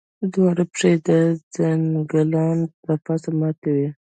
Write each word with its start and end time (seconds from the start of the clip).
دواړه 0.33 0.63
پښې 0.71 0.89
یې 0.93 0.97
د 1.07 1.09
ځنګانه 1.55 2.67
له 2.87 2.95
پاسه 3.05 3.29
ماتې 3.39 3.69
وې. 3.75 3.89